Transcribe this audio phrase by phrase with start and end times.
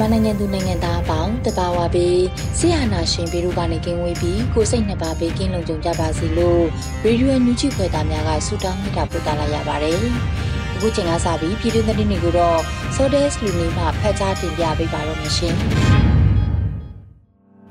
[0.00, 2.20] မြန်မာနိုင်ငံသူနိုင်ငံသားအပေါင်းတဘာဝပေး
[2.58, 6.64] ဆရာနာရှင်ပြည်တို့ကနေကင်းဝေးပြီးကိုစိတ်နှစ်ပါးပေးကင်းလုံခြုံကြပါစေလို့
[7.04, 9.98] ရေဒီယိုညူချီခွဲသားများကဆုတောင်းမေတ္တာပို့သလာရပါတယ်။
[10.74, 12.58] အခုချိန်ကစပြီးပြည်တွင်းသတင်းတွေကိုတော့
[12.96, 15.54] Sodes လူနေမှဖတ်ကြားတင်ပြပေးပါတော့မရှင်။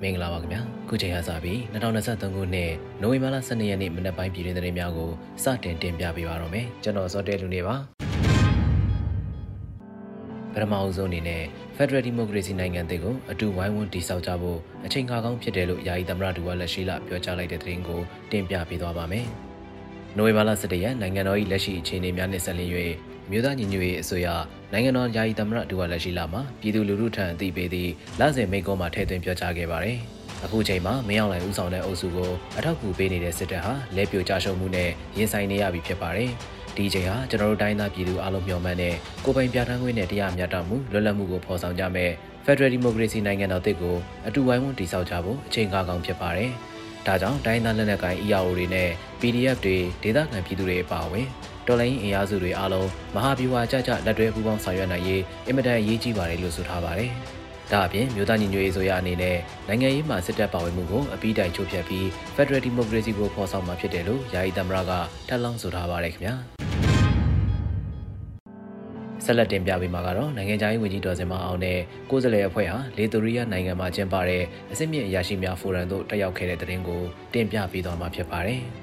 [0.02, 2.72] မင်္ဂလာပါခင်ဗျာ။ခုချိန်ကစပြီး2023ခုနှစ်
[3.02, 5.10] နိုဝင်ဘာလ12ရက်နေ့မနက်ပိုင်းပြည်တွင်းသတင်းများကို
[5.44, 7.78] စတင်တင်ပြပေးပါတော့မယ်။ကျွန်တော် Sodes လူနေပါ။
[10.54, 11.44] ပထမအဆုံးအနေနဲ့
[11.78, 18.02] Federal Democracy နိုင်ငံသစ်ကိုအတူဝိုင်းဝန်းတည်ဆောက်ကြဖို့အချိန်အခါကောင်းဖြစ်တယ်လို့ယာယီသမ္မတဒူဝါလက်ရှိလပြောကြားလိုက်တဲ့သတင်းကို
[18.32, 19.26] တင်ပြပေးသွားပါမယ်။
[20.18, 22.72] နိုဝင်ဘာလ17ရက်နိုင်ငံတော်၏လက်ရှိအခြေအနေများနဲ့ဆက်လျင်း၍
[23.32, 24.28] မြို့သားညီညွတ်ရေးအစိုးရ
[24.72, 29.98] နိုင်ငံတော်ယာယီသမ္မတဒူဝါလက်ရှိလမှာပြည်သူလူထုထံအသိပေးသည့်လစဉ်မိန့်ခွန်းမှာထည့်သွင်းပြောကြားခဲ့ပါတယ်။
[30.46, 36.32] အခုချိန်မှာမင်းအောင်လှိုင်ဦးဆောင်တဲ့အုပ်စုကိုအထောက်အကူပေးနေတဲ့စစ်တပ်ဟာလက်ပြိုကျရှုံးမှုနဲ့ရင်ဆိုင်နေရပြီဖြစ်ပါတယ်။
[36.78, 42.12] ဒီချိန်ဟာကျွန်တော်တို့တိုင်းသားပြည်သူအားလုံးမျှော်မှန်းတဲ့ကိုပိုင်ပြဋ္ဌာန်းခွင့်နဲ့တရားမျှတမှုလွတ်လပ်မှုကိုဖော်ဆောင်ကြမယ်
[42.46, 43.96] Federal Democracy နိုင်ငံတော်တစ်ကို
[44.28, 46.52] အတူဝိုင်းဝန်းတည်ဆောက်ကြဖို့အချိန်ကားကောင်းဖြစ်ပါတယ်။
[47.08, 48.90] ဒါကြောင့်တိုင်းသားလက်နက်ကိုင် EAO တွေနဲ့
[49.22, 51.28] PDF တွေဒေသခံပြည်သူတွေအပါအဝင်
[51.68, 57.12] တော်လိုင်းအင်အားစုတွေအားလုံးမဟာဗျူဟာကြကြလက်တွဲပူးပေါင်းဆောင်ရွက်နိုင်ရေးအင်မတန်အရေးကြီးပါတယ်လို့ဆိုထားပါတယ်။
[57.72, 59.38] ဒါအပြင်မြို့သားညီညွတ်ရေးဆိုရအနေနဲ့
[59.68, 62.06] နိုင်ငံရေးမှာစစ်တပ်ပါဝင်မှုကိုအပြီးတိုင်ချုပ်ဖြတ်ပြီး
[62.36, 64.92] Federal Democracy ကိုဖော်ဆောင်မှာဖြစ်တယ်လို့ယာယီသမ္မတက
[65.28, 66.36] ထပ်လောင်းဆိုထားပါတယ်ခင်ဗျာ
[69.26, 71.80] ဆက်လက်တင်ပြပေးမှာကတော့နိုင်ငံခြားရေးဝန်ကြီးဒေါ်စင်မအောင်နဲ့
[72.10, 77.02] ကိုယ်စားလှယ်အဖွဲ့ဟာလေတိုရီးယားနိုင်ငံမှာကျင်းပတဲ့အစစ်မြစ်အရာရှိများဖိုရမ်သို့တက်ရောက်ခဲ့တဲ့တဲ့တင်ကို
[77.34, 78.62] တင်ပြပေးသွားမှာဖြစ်ပါတယ်။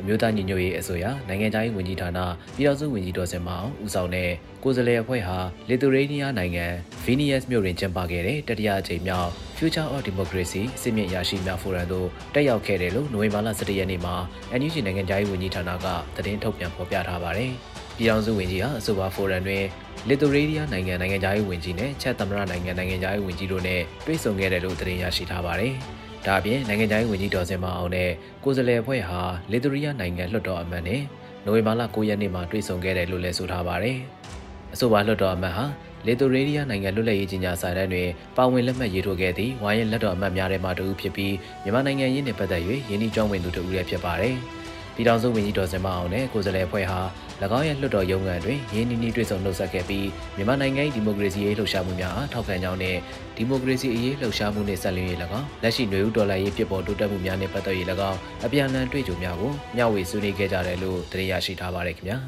[0.00, 2.18] အမျိုးသားညီညွတ်ရေးအစိုးရနိုင်ငံခြားရေးဝန်ကြီးဌာန
[2.56, 4.30] ပြည်ထောင်စုဝန်ကြီးဒေါ်စင်မောင်ဦးဆောင်တဲ့
[4.62, 5.38] ကိုယ်စားလှယ်အဖွဲ့ဟာ
[5.68, 6.66] လီတူရေးနီးယားနိုင်ငံ
[7.04, 14.14] ဗီနီယက်စ်မြို့တွင်ကျင်းပခဲ့တဲ့တတိယအကြိမ်မြောက် Future of Democracy စစ်မြင့်ရရှိများဖိုရမ်သို့တက်ရောက်ခဲ့တယ်လို့နိုဝင်ဘာလ17ရက်နေ့မှာ
[14.60, 15.86] NUG နိုင်ငံခြားရေးဝန်ကြီးဌာနက
[16.16, 17.52] သတင်းထုတ်ပြန်ဖော်ပြထားပါတယ်။
[18.02, 19.64] ပြည်ထောင်စုဝန်ကြီးဟာအဆိုပါဖိုရမ်တွင်
[20.08, 25.74] လီတိုရေးနီးယားနိုင်ငံနိုင်ငံခြားရေးဝန်ကြီးနဲ့ချက်သမ္မတနိုင်ငံနိုင်ငံခြားရေးဝန်ကြီးတို့နဲ့တွေ့ဆုံခဲ့တယ်လို့သတင်းရရှိထားပါတယ်။
[26.26, 28.10] ဒါအပြင်နိုင်ငံခြားရေးဝန်ကြီးဒေါ်စင်မအောင်နဲ့
[28.44, 29.20] ကိုယ်စားလှယ်အဖွဲ့ဟာ
[29.52, 31.02] လေတိုရီးယားနိုင်ငံလွှတ်တော်အမတ်နဲ့
[31.44, 33.98] နိုဝင်ဘာလ9ရက်နေ့မှာတွေ့ဆုံခဲ့တယ်လို့လည်းဆိုထားပါတယ်။
[34.74, 35.64] အဆိုပါလွှတ်တော်အမတ်ဟာ
[36.06, 44.36] လေတိုရေးရီးယားနိုင်ငံလွတ်လပ်ရေးကြီးညာစာတမ်းတွင်ပါဝင်လက်မှတ်ရေးထိုးခဲ့သည့်ဝိုင်းရဲလက်တော်အမတ်များထဲမှတဦးဖြစ်ပြီးမြန်မာနိုင်ငံရင်းနှင့်ပတ်သက်၍ယင်းဤကြောင်းဝင်သူတဦးလည်းဖြစ်ပါတယ်။
[44.94, 47.00] ပြည်ထောင်စုဝန်ကြီးဒေါ်စင်မအောင်နဲ့ကိုယ်စားလှယ်အဖွဲ့ဟာ၎
[47.58, 52.96] င်းရဲ့လွှတ်တော်ရုံးခန်းတွင်ရင်းနှီးနှီးတွေ့ဆုံနှုတ်ဆက်ခဲ့ပြီးမြန်မာနိုင်ငံ၏ဒီမိုကရေစီရေးလှုပ်ရှားမှုများအားထောက်ခံကြောင်းနဲ့
[53.36, 55.08] ဒီမိုကရေစီအရေးလှုပ်ရှားမှုနှင့်ဆက်လျင်း၍၎
[55.38, 57.76] င်းလက်ရှိຫນွေဦးဒေါ်လာရေးဖြစ်ပေါ်တိုးတက်မှုများနှင့်ပတ်သက်၍၎
[58.10, 62.18] င်းအပြန်အလှန်တွေ့ကြုံများကိုမျှဝေဆွေးနွေးခဲ့ကြတယ်လို့သိရရှိထားပါတယ်ခင်ဗျာ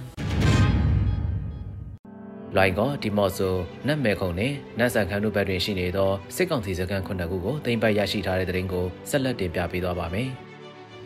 [2.56, 3.54] လွိုင်ကောဒီမော့ဆို
[3.86, 10.30] နတ်မဲခုံနဲ့နတ်ဆန်ခန်းတို့ဘက်တွင်ရှိနေသောစစ်ကောင်စီစခန်းခုနှစ်ခုကိုတင်ပိုက်ရရှိထားတဲ့တဲ့ရင်ကိုဆက်လက်တင်ပြပေးသွားပါမယ်။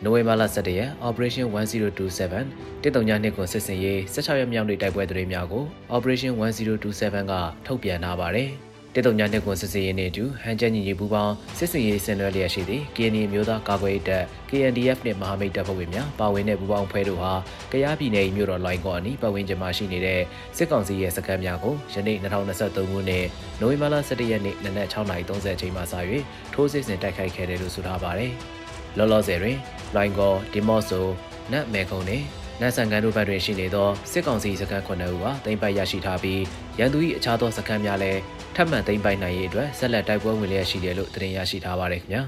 [0.03, 5.63] နိုဝင်ဘာလ17ရက် Operation 1027တစ်တုံညာနှစ်ကိုစစ်စင်ရေး16ရက်မြောက်နေ့တိုက်ပွဲသတင်းများကို
[5.95, 7.33] Operation 1027က
[7.65, 8.49] ထုတ်ပြန်ထားပါတယ်။
[8.93, 17.33] တစ်တုံညာနှစ်ကိုစစ်စင်ရေးနဲ့အတူဟန်ချက်ညီညီပူးပေါင်းစစ်စင်ရေးဆင်နွှဲလျက်ရှိသည့် KNY မျိုးသားကာကွယ်ရေးတပ် KNDF နှင့်မဟာမိတ်တပ်ဖွဲ့ဝင်များပါဝင်တဲ့ပူးပေါင်းဖွဲ့တို့ဟာ
[17.71, 20.21] ကရားပြည်နယ်မြို့တော်လိုင်းကောအနီးပတ်ဝန်းကျင်မှာရှိနေတဲ့
[20.57, 23.25] စစ်ကောင်စီရဲ့စခန်းများကိုယနေ့2023ခုနှစ်
[23.61, 25.93] နိုဝင်ဘာလ17ရက်နေ့နနက်6:30အချိန်မှစ၍
[26.53, 28.33] ထိုးစစ်ဆင်တိုက်ခိုက်ခဲ့တယ်လို့ဆိုထားပါတယ်။
[28.97, 29.57] လောလောဆယ်တွင်
[29.95, 31.05] လိုင်ကောဒီမော့ဆို
[31.51, 32.25] နတ်မဲခုံနှင့်
[32.61, 34.93] နတ်ဆန်ကန်တို့ဘက်တွင်ရှိနေသောစစ်ကောင်စီစခန်း9ခု
[35.23, 36.41] ဟာတင်ပိုက်ရရှိထားပြီး
[36.79, 38.19] ရန်သူ၏အခြားသောစခန်းများလည်း
[38.55, 42.23] ထပ်မံတင်ပိုက်နိုင်ရေးအတွက်ဆက်လက်တိုက်ပွဲဝင်လျက်ရှိတယ်လို့သတင်းရရှိထားပါတယ်ခင်ဗျာ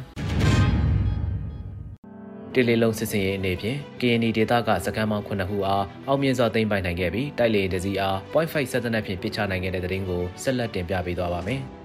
[2.53, 11.61] တေလီလုံးစစ်စင်ရေးအနေဖြင့် KNI ဒေတာကစကန်မောင်း9ခုအားအောင်မြင်စွာသိမ်းပိုက်နိုင်ခဲ့ပြီးတိုက်လေတစီအား .5 ဆက်တနက်ဖြင့်ပစ်ချနိုင်ခဲ့တဲ့တဲ့ရင်ကိုဆက်လက်တင်ပြပေးသွားပါမယ်။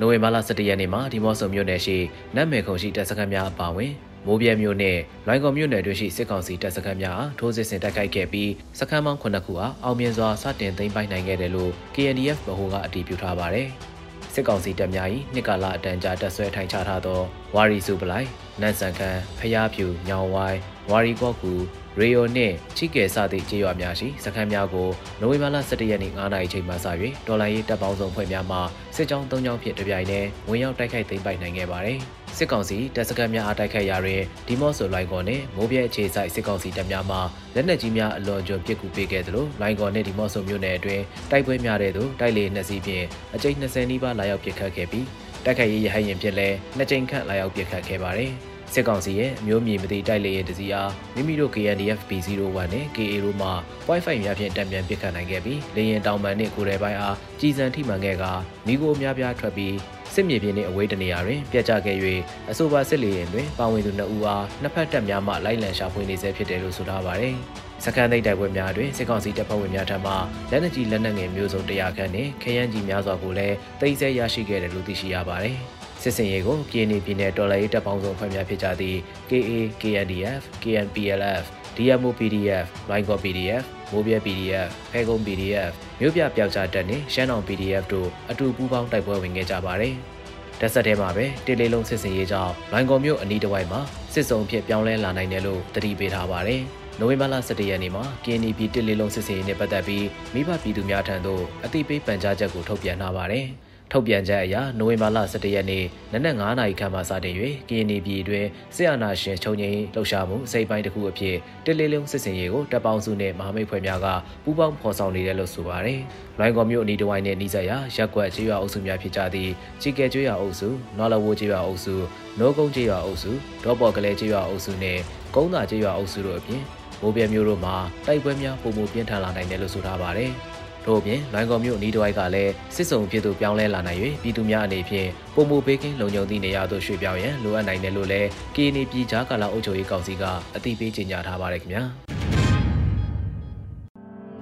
[0.00, 1.96] နိုဝင်ဘာလ17ရက်နေ့မှာဒီမော့ဆိုမြို့နယ်ရှိ
[2.34, 3.92] နတ်မေခုံရှိတပ်စခန်းများအပါအဝင်
[4.26, 13.68] မိုးပြဲမြို့နဲ့လွိုင်ကော်မြို့နယ်တို့ရှိစစ်ကောင်စီတပ်စခန်းများထိုးစစ်ဆင်တိုက်ခိုက်ခဲ့ပြီးစခန်းပေါင်း9ခုအားအောင်မြင်စွာစတင်သိမ်းပိုက်နိုင်ခဲ့တယ်လို့ KNDF ဗဟိုကအတည်ပြုထားပါတယ်။
[14.34, 17.20] စစ်ကောင်စီတပ်များ၏နှစ်ကာလအတန်းကြာတပ်ဆွဲထိုင်ချထားသော
[17.54, 18.28] ဝါရီစုပလိုက်
[18.60, 21.52] နန်ဆန်ခန်ဖျားဖြူညောင်ဝိုင်းဝါရီကော့ကူ
[22.00, 24.88] ရေယိုနှင့်ချိကယ်စသည့်ကြေးရွာများရှိစခန်းများကို
[25.20, 26.76] နိုဝင်ဘာလ17ရက်နေ့9နာရီချိန်မှစ၍
[27.26, 28.58] ဒေါ်လာရေးတပ်ပေါင်းစုံဖွဲ့များမှ
[28.96, 32.00] စစ်ကြောင်း၃ကြောင်းဖြင့်တပြိုင်တည်းဝင်ရောက်တိုက်ခိုက်သိမ်းပိုက်နိုင်ခဲ့ပါသည်။
[32.38, 37.18] စစ်ကောင်စီတပ်စခန်းများအားတိုက်ခိုက်ရာတွင်ဒီမော့ဆိုလိုင်ကော်နှင့်မိုးပြဲအခြေစိုက်စစ်ကောင်စီတပ်များမှ
[37.54, 43.04] လက်နက်ကြီးများအလွန်ကျွံပစ်ကူပေးခဲ့သလိုလိုင်ကော်နှင့်ဒီမော့ဆိုမြို့နယ်အတွင်းတိုက်ပွဲများတဲ့သို့တိုက်လေနှစ်စီးဖြင့်
[43.34, 45.06] အကြိမ်20နီးပါးလာရောက်ပစ်ခတ်ခဲ့ပြီး
[45.44, 48.34] တိုက်ခိုက်ရေးရဟရင်ဖြင့်လည်းနှစ်ကြိမ်ခန့်လာရောက်ပစ်ခတ်ခဲ့ပါသည်။
[48.72, 53.48] စစ်ကောင်စီရဲ့အမျိုးမြေမသိတိုက်လေရဲ့တစည်းအားမိမိတို့ KNDF B01 နဲ့ KA တို့မှ
[53.88, 58.24] Wi-Fi များဖြင့်တံပြန်ပစ်ခတ်နိုင်ခဲ့ပြီးလေရင်တောင်ပန်နှင့်ကိုယ်ရဲပိုင်းအားကြီးစံထိမှန်ခဲ့က
[58.66, 59.74] မိကိုအများပြားထွက်ပြီး
[60.14, 61.96] စစ်မြေပြင်နှင့်အဝေးတနေရာတွင်ပြတ်ကျခဲ့၍
[62.50, 67.34] အဆိုပါစစ်လေရင်တွင်ပါဝင်သူ2ဦးအားနှစ်ဖက်တပ်များမှလိုက်လံရှာဖွေနေဆဲဖြစ်တယ်လို့ဆိုထားပါတယ်။
[67.84, 70.12] စကန်သိတ်တိုက်ပွဲများတွင်စစ်ကောင်စီတပ်ဖွဲ့ဝင်များထံမှ
[70.50, 75.56] လက်နက်ကြီးလက်နက်ငယ်မျိုးစုံ100ခန့်နှင့်ခရမ်းကြီးများစွာကိုလည်းတိတ်ဆဲရရှိခဲ့တယ်လို့သိရှိရပါတယ်။
[76.06, 78.98] စစ်စင်ရေးကိုပြည်내ပြည်내တော်လှန်ရေးတပ်ပေါင်းစုံဖွဲ့များဖြစ်ကြသည့်
[79.30, 81.44] KA KNDF KNPLF
[81.76, 89.94] DMO PDF Loingo PDF မိုးပြဲ PDF ဖဲကုန်း PDF မြို့ပြပျောက်ကြားတပ်နှင့်ရှမ်းတောင် PDF တို့အတူပူးပေါင်းတိုက်ပွဲဝင်ခဲ့ကြပါတယ်။
[90.60, 93.80] တက်ဆက်ထဲမှာပဲတေလေးလုံးစစ်စင်ရေးကြောင့်လိုင်ကော်မြို့အနီးတစ်ဝိုက်မှာ
[94.14, 96.60] စစ်စုံဖြစ်ပြောင်းလဲလာနိုင်တယ်လို့တတိပေးထားပါတယ်။
[97.00, 103.46] နိုဝင်ဘာလ17ရက်နေ့မှာ KNP တစ်လေးလုံးစစ်စင်ရေးနဲ့ပတ်သက်ပြီးမိဘပြည်သူများထံသို့အသိပေးပန်ကြားချက်ကိုထုတ်ပြန်ထားပါတယ်။
[103.92, 107.34] ထုတ်ပြန်ချက်အရနိုဝင်ဘာလ17ရက်နေ့နနက်9နာရီခန့်မှစတင်၍
[107.68, 114.06] ကရင်ပြည်တွင်စစ်အာဏာရှင်ချုပ်ငြိမ်းလှုပ်ရှားမှုအစိပ်ပိုင်းတစ်ခုအဖြစ်တစ်လေးလုံးစစ်စင်ရေးကိုတပ်ပေါင်းစုနှင့်မဟာမိတ်ဖွဲ့များက
[114.44, 116.00] ပူးပေါင်းဖော်ဆောင်နေတယ်လို့ဆိုပါတယ်။
[116.38, 121.94] လိုင်းကော်မြို့အနီးတစ်ဝိုင်းနှင့်နှီးစပ်ရာရက်ကွက်ကျေးရွာအုပ်စုများဖြစ်ကြသည့်ချီကဲကျေးရွာအုပ်စု၊နော်လဝိုးကျေးရွာအုပ်စု၊
[122.38, 123.30] နိုးကုန်းကျေးရွာအုပ်စု၊
[123.64, 125.00] ဒေါ်ပေါ်ကလေးကျေးရွာအုပ်စုနှင့်
[125.34, 126.62] ကုန်းသာကျေးရွာအုပ်စုတို့အပြင်
[127.00, 127.76] မိုးပြဲမျိုးတို့မှာ
[128.06, 130.32] တိုက်ပွဲများပုံမှုပြင်းထန်လာနိုင်တယ်လို့ဆိုထားပါတယ်။
[130.84, 140.24] ထို့အပြင်လိုင်းကော်မြို့အနီးတစ်ဝိုက်ကလည်းစစ်စုံဖြစ်သူပြောင်းလဲလာနိုင်၍ပြည်သူများအနေဖြင့်ပုံမှုပေးကင်းလုံခြုံသည့်နေရာသို့ရွှေ့ပြောင်းရန်လိုအပ်နိုင်တယ်လို့လည်း KNY ပြည်ကြားကာလအုပ်ချုပ်ရေးကောင်စီက
[140.56, 141.84] အသိပေးကြေညာထားပါတယ်ခင်ဗျာ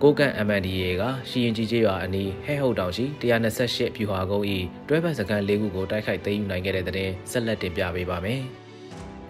[0.03, 4.47] ကိုကန် MNDA ကရှီရင်ကြီးကျေးရွာအနီးဟဲဟုတ်တောင်ရှိ128ဖြူဟာကုန်း၏
[4.89, 8.43] တွဲဖက်စကန်၄ခုကိုတိုက်ခိုက်သိမ်းယူနိုင်ခဲ့တဲ့တဲ့ဆက်လက်တင်ပြပေးပါမယ်။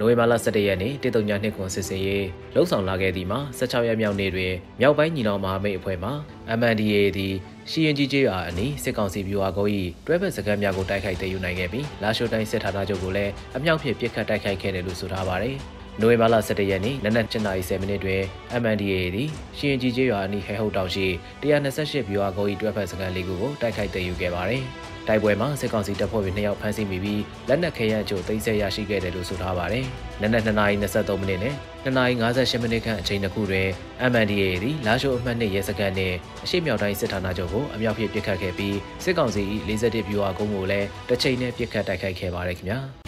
[0.03, 6.11] နိုဝင်ဘာလ17ရက်နေ့တေတုံညာနှစ်ခွန်စစ်စင်ရေးလှုပ်ဆောင်လာခဲ့သည်မှာ16ရက်မြောက်နေ့တွင်မြောက်ပိုင်းညီနောင်မဟာမိတ်အဖွဲ့မှ
[6.59, 7.35] MNDA သည်
[7.71, 9.73] ရှီရင်ကြီးကျေးရွာအနီးစစ်ကောင်စီဗျူဟာကုန်း၏
[10.07, 15.57] တွဲဘက်စခန်းများကိုတိုက်ခိုက်သိမ်းယူနိုင်ခဲ့ပြီးလာရှိုတိုင်းစစ်ဌာနချုပ်ကိုလည်းအမြောက်ဖြင့်ပစ်ခတ်တိုက်ခိုက်ခဲ့တယ်လို့ဆိုထားပါတယ်။
[16.01, 18.21] နိုဝင်ဘာလ17ရက်နေ့နနက်7:30မိနစ်တွင်
[18.63, 19.29] MNDA သည်
[19.59, 21.07] ရှီရင်ကြီးကျေးရွာအနီးဟဲဟုတ်တောင်ရှိ
[21.43, 24.65] 128ဗျူဟာကုန်း၏တွဲဘက်စခန်းလေးခုကိုတိုက်ခိုက်သိမ်းယူခဲ့ပါတယ်။
[25.09, 29.85] တိုက်ပွဲမှာစစ်ကောင်စီတပ်ဖွဲ့ဝင်2ယောက်ဖမ်းဆီးမိပြီးလက်နက်ခဲယမ်းအချို့သိမ်းဆည်းရရှိခဲ့တယ်လို့ဆိုထားပါတယ်။
[30.23, 31.55] နနက်2:23မိနစ်နဲ့
[31.85, 33.69] 2:58မိနစ်ခန့်အချိန်တစ်ခုတွင်
[34.11, 42.79] MNDA သည်လာရှိုးအမှတ်2ရဲစခန်းနှင့်အရှိမြောက်တိုင်းစစ်ဌာနချုပ်ကိုအမြောက်ဖြင့်ပစ်ခတ်ခဲ့ပြီးစစ်ကောင်စီ၏41ဗျူဟာကုန်းကိုလည်းတစ်ချိန်နဲ့ပစ်ခတ်တိုက်ခိုက်ခဲ့ပါတယ်ခင်ဗျာ။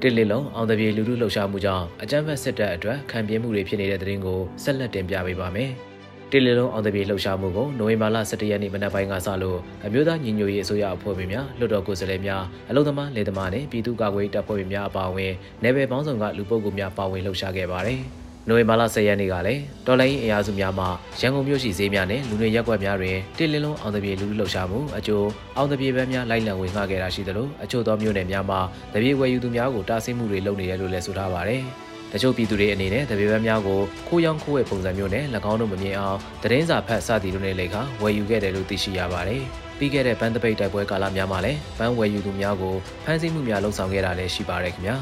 [0.00, 5.72] တစ်လီလုံးအောင်တပြေလူလူလှုပ်ရှားမှုကြောင့်အကြမ်းဖက်စစ်တပ်အတွက်ခံပြင်းမှုတွေဖြစ်နေတဲ့တဲ့ရင်ကိုဆက်လက်တင်ပြပေးပါမယ်။
[6.34, 15.32] တေလီလုံးအောင်တပြေလှုပ်ရှားမှုကိုနိုဝင်ဘာလ17ရက်နေ့မနက်ပိုင်းကစလို့အမျိုးသားညီညွတ်ရေးအစိုးရအဖွဲ့ဝင်များလွှတ်တော်ကိုယ်စားလှယ်များအလုံသမားလေသမားနဲ့ပြည်သူ့ကာကွယ်ရေးတပ်ဖွဲ့ဝင်များအပါအဝင်
[15.62, 18.00] နယ်ပယ်ပေါင်းစုံကလူပုဂ္ဂိုလ်များပါဝင်လှုပ်ရှားခဲ့ပါတယ်။
[18.48, 20.86] နိုဝင်ဘာလ10ရက်နေ့ကလည်းတော်လိုင်းအင်အားစုများမှ
[21.20, 28.60] ရန်ကုန်မြို့ရှိဈေးများနဲ့လူတွေရက်ကွက်များတွင်တေလင်းလုံးအောင်တပြေလူလူလှုပ်ရှားမှုအကျိုးအောင်တပြေဘက်များလိုက်လံဝင်ငှခဲ့တာရှိသလိုအချို့သောမြို့နယ်များမှာ
[28.94, 31.62] တပြေဝယ်ယူသူများကိုတားဆီးမှုတွေလုပ်နေတယ်လို့လည်းဆိုထားပါတယ်။
[32.12, 39.42] တချို့ပြည်သူတွေအနေနဲ့တပေပန်းများကိုခိုးရောင်းခိုးဝယ်ပုံစံမျိုးနဲ့၎င်းတို့မမြင်အောင်သတင်းစာဖတ်စသည်တို့နဲ့လေခါဝယ်ယူခဲ့တယ်လို့သိရှိရပါတယ်။
[39.78, 44.96] ပြီးခဲ့တဲ့ဘန်းတပိတ်တိုက်ပွဲကာလများမှာလည်းဘန်းဝယ်ယူသူများကိုဖမ်းဆီးမှုများလှုံ့ဆော်ခဲ့တာလည်းရှိပါတယ်ခင်ဗျာ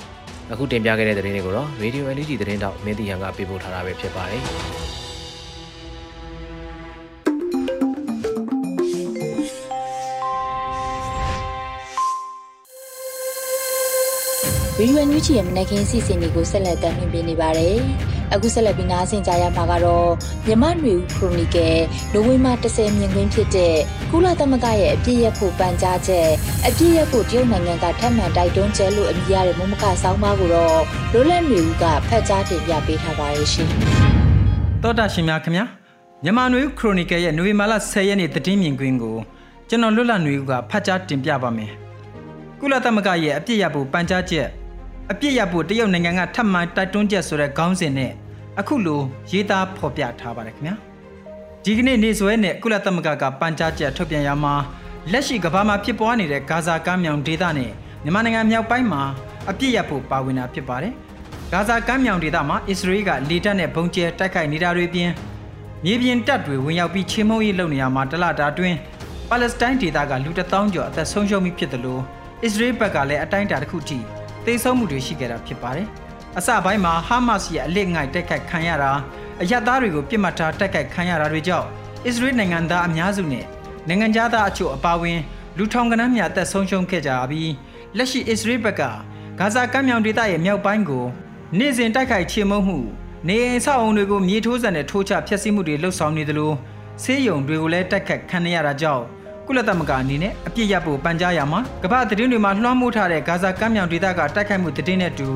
[0.52, 4.42] ။အခုတင်ပြခဲ့တဲ့သတင်းတွေကိုတော့ Radio NLG သတင်းတောက်မင်းတီဟန်ကပေးပို့ထားတာပဲဖြစ်ပါတယ်။
[14.82, 17.76] ဗီဒီယိုညွှန်ချီရဲ့မနက်ခင်းစီစဉ်တွေကိုဆက်လက်တင်ပြနေပါတယ်။
[18.34, 20.10] အခုဆက်လက်ပြီးနားဆင်ကြရမှာကတော့
[20.46, 21.78] မြမနွေဦးခရိုနီကယ်
[22.12, 23.76] နိုဝင်ဘာ10မြင်ကွင်းဖြစ်တဲ့
[24.10, 26.28] ကုလသမဂ္ဂရဲ့အပြည့်ရဖို့ပန်ကြားချက်
[26.66, 30.80] အပြည့်ရဖို့တရုတ်နိုင်ငံကထပ်မံတိုက်တွန်းချက်လို့အမည်ရတဲ့မုံမကဆောင်းပါးကိုတော့
[31.12, 33.68] လိုလက်နွေဦးကဖတ်ကြားတင်ပြပေးထားပါရဲ့ရှင်။
[34.82, 35.64] တောတာရှင်များခင်ဗျာ
[36.24, 39.16] မြန်မာနွေဦးခရိုနီကယ်ရဲ့နိုဝင်ဘာလ10ရက်နေ့သတင်းမြင်ကွင်းကို
[39.68, 41.70] ကျွန်တော်လွတ်လပ်နွေဦးကဖတ်ကြားတင်ပြပါမယ်။
[42.60, 44.48] ကုလသမဂ္ဂရဲ့အပြည့်ရဖို့ပန်ကြားချက်
[45.10, 48.12] အပြစ်ရဖို့တရုတ်နိုင်ငံကထပ်မံတိုက်တွန်းချက်ဆိုတဲ့ခေါင်းစဉ်နဲ့
[48.60, 50.74] အခုလိုရေးသားဖော်ပြထားပါတယ်ခင်ဗျာ
[51.64, 54.54] ဒီကနေ့နေ့စွဲနဲ့ကုလသမဂ္ဂကပန်ကြားချက်ထုတ်ပြန်ရမှာ
[55.12, 57.70] လက်ရှိကမ္ဘာမှာဖြစ်ပွားနေတဲ့ဂါဇာကမ်းမြောင်ဒေသနဲ့
[58.02, 59.02] မြန်မာနိုင်ငံမြောက်ပိုင်းမှာ
[59.50, 60.92] အပြစ်ရဖို့ပါဝင်တာဖြစ်ပါတယ်။
[61.52, 65.10] ဂါဇာကမ်းမြောင်ဒေသမှာအစ္စရေးကလေတပ်နဲ့ဘုံကျဲတိုက်ခိုက်နေတာတွေပြင်
[65.84, 68.74] မြေပြင်တပ်တွေဝင်ရောက်ပြီးချင်းမုံရေးလုပ်နေရမှာတလတာတွင်
[69.28, 72.02] ပါလက်စတိုင်းဒေသကလူတထောင်ကျော်အသက်ဆုံးရှုံးမိဖြစ်တယ်လို့
[72.44, 73.98] အစ္စရေးဘက်ကလည်းအတိုင်းအတာတစ်ခုထိ
[74.44, 75.86] သေဆုံးမှုတွေရှိခဲ့တာဖြစ်ပါတယ်။
[76.38, 78.90] အစပိုင်းမှာဟာမတ်စ်ရဲ့အလစ်ငိုက်တိုက်ခိုက်ခံရတာ
[79.40, 81.66] အယက်သားတွေကိုပြစ်မှတ်ထားတိုက်ခိုက်ခံရတာတွေကြောင့်
[82.06, 83.44] အစ္စရေးနိုင်ငံသားအများစုနဲ့
[83.88, 85.18] နိုင်ငံသားအချို့အပါအဝင်
[85.58, 87.52] လူထောင်ကနန်းများအသက်ဆုံးရှုံးခဲ့ကြပြီး
[87.96, 88.82] လက်ရှိအစ္စရေးဘက်က
[89.38, 91.04] ဂါဇာကမ်းမြောင်ဒေသရဲ့မြောက်ပိုင်းကို
[91.58, 92.78] နေ့စဉ်တိုက်ခိုက်ချေမှုန်းမှု
[93.28, 96.52] နေအိမ်ဆောက်အုံတွေကိုမြေထိုးစံနဲ့ထိုးချဖျက်ဆီးမှုတွေလှုပ်ဆောင်နေသလို
[97.02, 99.04] ဆေးရုံတွေကိုလည်းတိုက်ခတ်ခံရတာကြောင့်
[99.46, 105.28] ကုလသမဂ္ဂအနေနဲ့အပြစ်ရဖို့ပန်ကြားရမှာကမ္ဘာသတင်းတွေမှာလွှမ်းမိုးထားတဲ့ဂါဇာကမ်းမြောင်ဒေသကတိုက်ခိုက်မှုသတင်းနဲ့တူ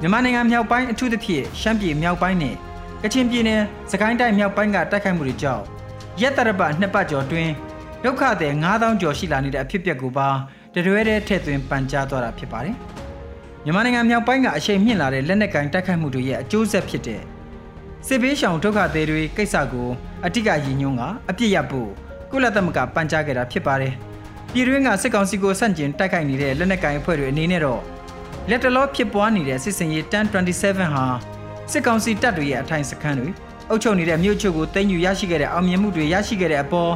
[0.00, 2.54] မြန်မာနိုင်ငံမြောက်ပိုင်းအထူးသဖြင့်ရှမ်းပြည်မြောက်ပိုင်းနဲ့
[3.02, 5.62] ကချင်ပြည်နယ်စကိုင်းတိုင်းမြောက်ပိုင်းကတိုက်ခိုက်မှုတွေကြောင့်
[6.20, 7.48] ရက်တရပတ်နှစ်ပတ်ကျော်တွင်
[8.04, 10.28] ဒုက္ခသည်9000ကျော်ရှိလာနေတဲ့အဖြစ်အပျက်ကိုပါ
[10.74, 12.76] တရွဲတဲ့ထည့်သွင်းပန်ကြားသွားတာဖြစ်ပါတယ်။
[13.64, 17.20] မြန်မာနိုင်ငံမြောက်ပိုင်းကအရှိန်မြင့်လာတဲ့လက်နက်ကင်တိုက်ခိုက်မှုတွေရဲ့အကျိုးဆက်ဖြစ်တဲ့
[18.06, 19.88] စစ်ဘေးရှောင်ဒုက္ခသည်တွေကိစ္စကို
[20.24, 21.90] အတိကရည်ညွှန်းကအပြစ်ရဖို့
[22.30, 23.92] ကုလသမဂ္ဂပန်ကြားခဲ့တာဖြစ်ပါတယ်။
[24.52, 27.80] ပြည်တွင်းကစစ်ကောင်စီကိုဆန့်ကျင်တိုက်ခိုက်နေတဲ့လက်နက်ကင်အဖွဲ့တွေအနေနဲ့တော့
[28.50, 31.04] လက်တလောဖြစ်ပွားနေတဲ့စစ်စင်ရေး1027ဟာ
[31.72, 33.28] စစ်ကောင်စီတပ်တွေရဲ့အထိုင်စခန်းတွေ
[33.70, 36.92] အုပ်ချုပ်နေတဲ့မြို့ချုပ်ကိုတင်ယူရရှိခဲ့တဲ့အောင်မြင်မှုတွေရရှိခဲ့တဲ့အပေါ်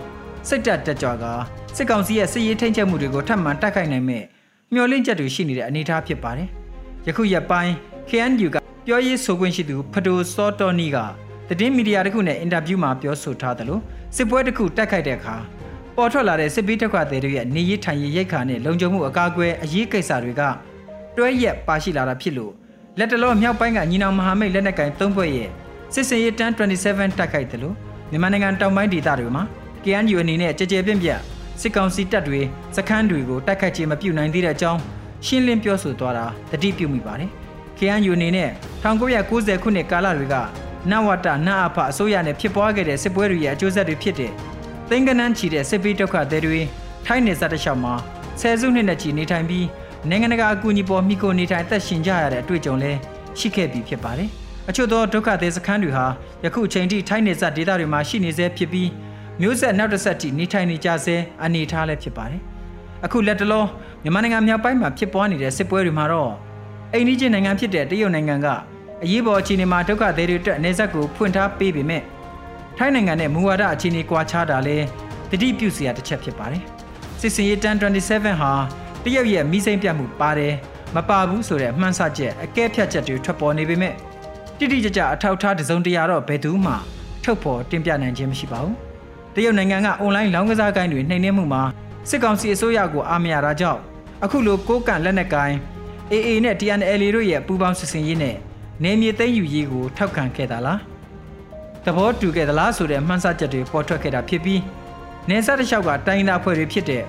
[0.48, 1.24] စိတ်တက်တက်ကြွက
[1.76, 4.24] စစ်ကောင်စီရဲ့စစ်ရေးထိန်းချုပ်မှုတွေကိုထပ်မံတိုက်ခိုက်နိုင်မဲ့
[4.72, 6.48] မျှော်လင့်ချက်တွေရှိနေတဲ့အနေအထားဖြစ်ပါတယ်။
[7.06, 7.72] ယခုရက်ပိုင်း
[8.08, 8.56] KNU က
[8.86, 10.96] ပြောရေးဆိုခွင့်ရှိသူဖတိုစောတော်နီက
[11.48, 13.82] သတင်းမီဒီယာတစ်ခုနဲ့အင်တာဗျူးမှာပြောဆိုထားတယ်လို့
[14.16, 15.36] စစ်ပွဲတစ်ခုတိုက်ခိုက်တဲ့အခါ
[15.96, 20.42] ပေါ်ထွက်လာတဲ့စစ်ပေးတက်ခွတဲ့တွေရဲ့နေရထိုင်ရရိတ်ခါနဲ့လုံခြုံမှုအကာအကွယ်အရေးကိစ္စတွေက
[21.16, 22.52] တွဲရက်ပါရှိလာတာဖြစ်လို့
[22.98, 25.48] လက်တလောမြောက်ပိုင်းကညီနောင်မဟာမိတ်လက်နက်ကင်၃ဘွဲ့ရဲ့
[25.94, 27.74] စစ်စင်ရေး1027တိုက်ခိုက်တယ်လို့
[28.10, 29.42] မြန်မာနိုင်ငံတောင်ပိုင်းဒေသတွေမှာ
[29.84, 31.20] KNU အနေနဲ့ကြကြပြန့်ပြန့်
[31.60, 32.40] စစ်ကောင်စီတပ်တွေ
[32.76, 34.80] စခန်းတွေကိုတိုက်ခိုက်ခြင်းမပြုနိုင်သေးတဲ့အကြောင်း
[35.26, 37.30] ရှင်းလင်းပြောဆိုသွားတာတတိပြုမိပါတယ်။
[37.78, 38.50] KNU အနေနဲ့
[38.84, 40.36] 1990ခုနှစ်ကာလတွေက
[40.90, 44.32] နဝတနအဖအစိုးရနဲ့ဖြစ်ပွားခဲ့တဲ့စစ်ပွဲတွေရဲ့အကျိုးဆက်တွေဖြစ်တဲ့
[44.88, 46.60] သိန်းကနန်းချီတဲ့စစ်ပေးဒုက္ခသည်တွေ
[47.06, 47.94] ထိုင်းနယ်စပ်တစ်လျှောက်မှာ
[48.40, 49.66] ဆယ်စုနှစ်နဲ့ချီနေထိုင်ပြီး
[50.08, 52.98] နိုင်ငံတကာအကူအညီပေါ်မိကိုနေထိုင်သက်ရှင်ကြရတဲ့အတွေ့အကြုံလည်း
[53.38, 54.28] ရှိခဲ့ပြီးဖြစ်ပါတယ်။
[54.68, 56.06] အချို့သောဒုက္ခသည်စခန်းတွေဟာ
[56.44, 58.88] ယခုအချိန်ထိထိုင်းနယ်စပ်ဒေသတွေမှာရှိနေဆဲဖြစ်ပြီး
[59.40, 62.40] မျိုးဆက်နောက်တစ်ဆက်ထိနေထိုင်နေကြဆဲအနေအထားလည်းဖြစ်ပါတယ်။
[63.04, 63.64] အခုလက်တလော
[64.02, 66.32] မြန်မာနိုင်ငံမြောက်ပိုင်းမှာဖြစ်ပွားနေတဲ့စစ်ပွဲတွေမှာတော့
[66.92, 68.46] အိန္ဒိယနိုင်ငံဖြစ်တဲ့တရုတ်နိုင်ငံက
[69.04, 72.02] အရေးပေါ်အခြေအနေမှာဒုက္ခသည်တွေအတွက်အနေဆက်ကိုဖွင့်ထားပေးပေမဲ့
[72.76, 74.86] ထိုင်းနိုင်ငံနဲ့မူဝါဒအခြေအနေကွာခြားတာလည်း
[75.30, 76.62] တတိပြုစရာတစ်ချက်ဖြစ်ပါတယ်။
[77.20, 78.52] စစ်စင်ရေး1027ဟာ
[79.04, 80.54] တရုတ်ရဲ့မိစိမ့်ပြတ်မှုပါတယ်
[80.94, 83.94] မပါဘူးဆိုတဲ့အမှန်ဆချက်အကဲဖြတ်ချက်တွေထွက်ပေါ်နေပေမဲ့
[84.58, 86.74] တိတိကျကျအထောက်ထားတစုံတရာတော့ဘယ်သူမှ
[87.24, 88.74] ထုတ်ဖော်တင်ပြနိုင်ခြင်းမရှိပါဘူး။
[89.34, 91.62] တရုတ်နိုင်ငံကအွန်လိုင်းလောင်းကစားကိုင်းတွေနှိမ်နင်းမှုမှာ
[92.08, 93.80] စစ်ကောင်စီအစိုးရကိုအားမရတာကြောင့်
[94.24, 95.56] အခုလိုကိုးကန်လက်နက်ကိုင်း
[96.12, 98.36] AA နဲ့ TNL တို့ရဲ့ပူးပေါင်းစစ်စင်ရေးနဲ့
[98.84, 100.80] နေမြေသိမ်းယူရေးကိုထောက်ခံခဲ့တာလား
[101.84, 104.60] သဘောတူခဲ့သလားဆိုတဲ့မှန်းဆချက်တွေပေါ်ထွက်ခဲ့တာဖြစ်ပြီး
[105.28, 107.02] နေဆက်တစ်လျှောက်ကတိုင်းသားဖွဲ့တွေဖြစ်တဲ့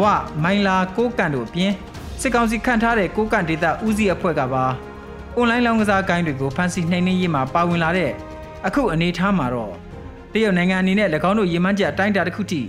[0.00, 0.02] ဝ
[0.42, 1.72] မိုင်လာကိုကန်တို့အပြင်
[2.20, 4.64] စစ်ကောင်စီခန့်ထားတဲ့ကိုကန်ဒေတာဦးစီးအဖွဲ့ကပါ
[5.36, 8.10] အွန်လိုင်းလောင်းကစားကိုင်းတွေကိုဖမ်းဆီးနှိမ်နင်းရေးမှာပါဝင်လာတဲ့
[8.66, 9.74] အခုအနေထားမှာတော့
[10.32, 12.60] တရုတ်နိုင်ငံအနေနဲ့၎င်းတို့ရေမှန်းချက်အတိုင်းအတာတစ်ခုထိ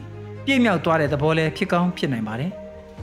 [0.46, 2.52] ပြည့်မြောက်သွားတဲ့သဘောလည်းဖြစ်ကောင်းဖြစ်နိုင်ပါတယ်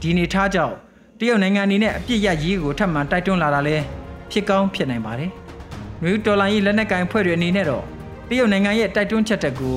[0.01, 0.75] ဒီအနေထားကြောင့်
[1.19, 3.83] တရုတ်နိုင်ငံအနေနဲ့အပြစ်ရရေးကိုထပ်မံတိုက်တွန်းလာတာလည်း
[4.31, 5.31] ဖြစ်ကောင်းဖြစ်နိုင်ပါတယ်။
[6.03, 7.83] နယူးတော်လိုင်းရေးလက်နက်ကင်ဖွဲ့တွေအနေနဲ့တော့
[8.29, 9.75] တရုတ်နိုင်ငံရဲ့တိုက်တွန်းချက်တက်ကို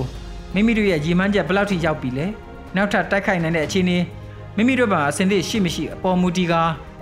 [0.54, 2.26] မိမိတို့ရဲ့ရည်မှန်းချက်ဘယ်လောက်ထိရောက်ပြီလဲ။
[2.76, 3.99] နောက်ထပ်တိုက်ခိုက်နိုင်တဲ့အခြေအနေ
[4.57, 6.54] မိမိတို့ဘာအစဉ်သင့်ရှိမရှိအပေါ်မူတီက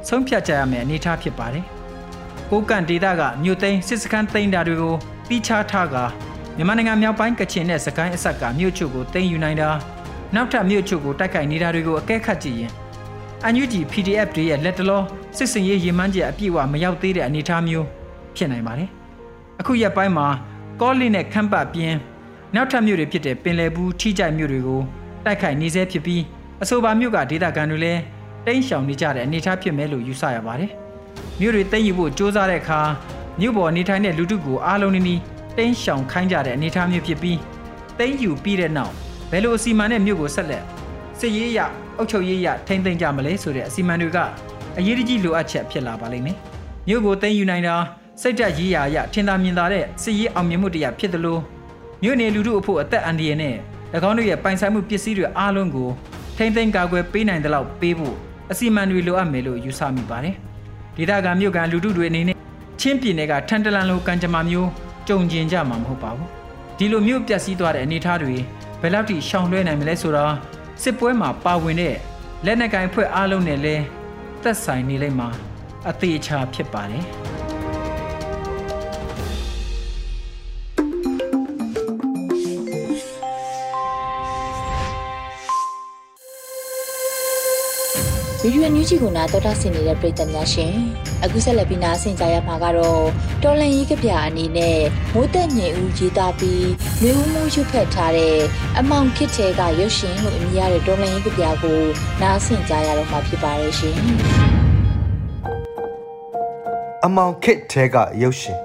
[0.09, 1.65] ဆုံးဖြတ်ကြရမယ့်အနေအထားဖြစ်ပါတယ်။
[2.51, 4.95] ကိုကန်ဒေတာကမြို့သိမ်းစစ်စခန်းသိမ်းတာတွေကို
[5.29, 5.97] ပြီးခြားထားက
[6.57, 9.71] မြန်မာနိုင်ငံမြောက်ပိုင်းကချင်နဲ့စကိုင်းအဆက်ကမြို့ချုပ်ကိုသိမ်းယူနိုင်တာ
[10.35, 12.73] နောက်ထပ်မြို့ချုပ်ကိုတိုက်ခိုက်နေတာတွေကိုအကဲခတ်ကြည့်ရင်
[13.45, 15.03] အန်ယူဂျီ PDF တွေရဲ့လက်တလော
[15.37, 17.87] စစ်စင်ရေးရေမှန်းချက်အပြည့်အဝမရောက်သေးတဲ့အနေအထားမျိုး
[18.37, 18.89] ဖြစ်နိုင်ပါတယ်။
[19.61, 20.27] အခုရက်ပိုင်းမှာ
[20.81, 21.97] ကောလီနဲ့ခမ်းပတ်ပြင်း
[22.55, 24.81] နောက်ထပ်မြို့တွေဖြစ်တဲ့ပင်လယ်ဘူးထိကြိုက်မြို့တွေကို
[25.25, 26.23] တိုက်ခိုက်နေဆဲဖြစ်ပြီး
[26.63, 28.01] အဆိုပါမြို့ကဒေသခံတွေလည်း
[28.47, 30.71] တိမ်းရှောင်နေကြတဲ့အနေအထားဖြစ်မယ်လို့ယူဆရပါတယ်။
[31.41, 32.81] မြို့တွေသိမ်းယူဖို့စ조사တဲ့အခါ
[33.41, 35.21] မြို့ပေါ်နေထိုင်တဲ့လူထုကိုအားလုံးနီး
[35.57, 37.39] တိမ်းရှောင်ခိုင်းကြတဲ့အနေအထားမျိုးဖြစ်ပြီး
[37.99, 38.93] သိမ်းယူပြီးတဲ့နောက်
[39.31, 40.65] ဘယ်လိုအစီအမံနဲ့မြို့ကိုဆက်လက်
[41.21, 41.61] စစ်ရေးရ
[41.99, 44.19] အုပ်ချုပ်ရေးရထိမ့်သိမ့်ကြမလဲဆိုတဲ့အစီအမံတွေက
[44.79, 46.37] အရေးကြီးလိုအပ်ချက်ဖြစ်လာပါလိမ့်မယ်။
[46.89, 47.75] မြို့ကိုသိမ်းယူနိုင်တာ
[48.21, 51.41] စိတ်တက်ရေးရာအရထင်သာမြင်သာတဲ့စစ်ရေးအောင်မြင်မှုတရားဖြစ်တယ်လို့
[52.03, 53.55] မြို့နယ်လူထုအဖို့အသက်အန္တရာယ်နဲ့၎
[54.09, 55.89] င်းတို့ရဲ့ပိုင်ဆိုင်မှုပစ္စည်းတွေအားလုံးကို
[56.37, 58.15] ထိမ့်သိမ်းကာကွယ်ပေးနိုင်တဲ့လောက်ပေးဖို့
[58.51, 60.35] အစီအမံတွေလိုအပ်မယ်လို့ယူဆမိပါတယ်။
[60.97, 62.37] ဒေသခံမြို့ကန်လူထုတွေအနေနဲ့
[62.81, 64.69] ချင်းပြည်နယ်ကထန်တလန်လိုကံကြမ္မာမျိုး
[65.09, 66.29] ကြုံကျင်ကြမှာမဟုတ်ပါဘူး။
[66.79, 68.35] ဒီလိုမျိုးပျက်စီးသွားတဲ့အနေအထားတွေ
[68.81, 70.35] ဘယ်လောက်ထိရှောင်လွှဲနိုင်မလဲဆိုတော့
[70.83, 71.97] စစ်ပွဲမှာပါဝင်တဲ့
[72.45, 73.77] လက်နက်ကင်ဖွဲ့အားလုံးနဲ့လဲ
[74.43, 75.29] သက်ဆိုင်နေလိမ့်မှာ
[75.89, 77.05] အသေးချာဖြစ်ပါတယ်။
[88.43, 90.75] ဗီဒီယိုညူးချီကိုနာတော်တာဆင်နေတဲ့ပရိသတ်များရှင်
[91.25, 93.05] အခုဆက်လက်ပြီးနားဆင်ကြရမှာကတော့
[93.43, 94.79] တော်လန်ရေးကဗျာအနေနဲ့
[95.15, 96.69] မိုးသက်ငင်ဦးရေးသားပြီး
[97.03, 98.39] မျိုးဦးမှုရွတ်ဖက်ထားတဲ့
[98.79, 101.81] အမောင်ခစ်တဲ့ကရုပ်ရှင်လို့အမည်ရတဲ့တော်လန်ရေးကဗျာကို
[102.23, 103.97] နားဆင်ကြရတော့မှာဖြစ်ပါတယ်ရှင်
[107.05, 108.61] အမောင်ခစ်တဲ့ကရုပ်ရှင်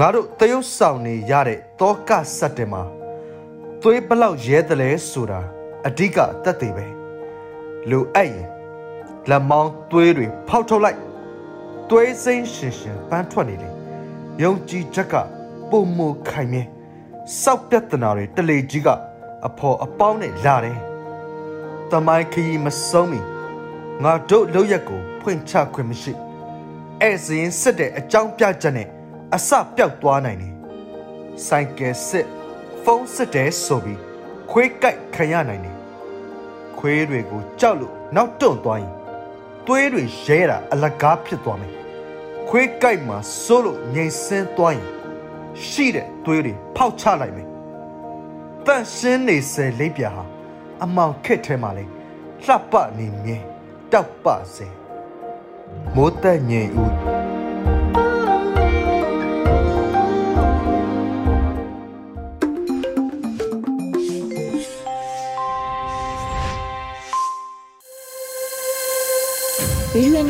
[0.00, 2.82] ငါတို့တရုတ်ဆောင်နေရတဲ့တောကစက်တင်မှာ
[3.82, 5.40] သွေးဘလောက်ရဲတယ်လဲဆိုတာ
[5.86, 6.95] အဓိကတက်သေးပဲ
[7.90, 8.46] လိုအပ်ရင်
[9.30, 11.00] လက်မောင်းသွေးတွေဖောက်ထုတ်လိုက်
[11.90, 13.68] သွေးစိမ့်ရှင်ရှင်ပန်းထွက်နေလေ
[14.42, 15.14] ယုံကြည်ချက်က
[15.70, 16.62] ပုံမခိုင်မြဲ
[17.42, 18.88] စောက်ပြတ်တနာတွေတလေကြီးက
[19.46, 20.78] အဖော်အပေါင်းနဲ့လာတယ်
[21.90, 23.20] တမိုင်းခရီးမဆုံးမီ
[24.02, 26.12] ငါတို့လောက်ရက်ကိုဖွင့်ချခွင့်မရှိ
[27.00, 28.88] အဲ့စရင်စစ်တဲ့အကြောင်းပြချက်နဲ့
[29.34, 30.54] အစပြောက်သွားနိုင်တယ်
[31.46, 32.26] ဆိုင်ကယ်စစ်
[32.84, 34.00] ဖုန်းစစ်တဲ့ဆိုပြီး
[34.50, 35.75] ခွေးကြိုက်ခံရနိုင်တယ်
[36.78, 38.94] ခွေးတွေကိုကြောက်လို့နောက်တွန့်သွားရင်
[39.66, 41.72] သွေးတွေရဲတာအလကားဖြစ်သွားမယ်
[42.48, 44.86] ခွေးကြိုက်မှာစိုးလို့ငြိမ်စင်းသွားရင်
[45.68, 47.48] ရှိတဲ့သွေးတွေဖောက်ချလိုက်မယ်
[48.66, 50.24] တန့်ရှင်းနေစေလိပ်ပြဟာ
[50.82, 51.84] အမောင်ခက်ထဲမှာလေ
[52.44, 53.36] လှပနေမြဲ
[53.92, 54.68] တောက်ပစေ
[55.94, 57.15] မိုးတက်ငြိမ်ဦး